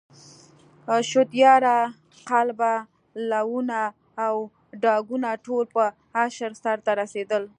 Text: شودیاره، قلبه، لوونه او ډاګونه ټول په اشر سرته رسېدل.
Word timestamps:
شودیاره، 1.09 1.77
قلبه، 2.29 2.73
لوونه 3.29 3.81
او 4.25 4.35
ډاګونه 4.81 5.29
ټول 5.45 5.63
په 5.75 5.83
اشر 6.25 6.51
سرته 6.63 6.91
رسېدل. 7.01 7.43